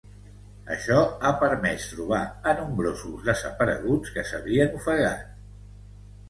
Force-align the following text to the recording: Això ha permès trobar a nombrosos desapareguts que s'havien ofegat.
Això 0.75 1.01
ha 1.27 1.31
permès 1.43 1.85
trobar 1.91 2.21
a 2.51 2.55
nombrosos 2.61 3.27
desapareguts 3.29 4.15
que 4.17 4.25
s'havien 4.31 4.75
ofegat. 4.81 5.31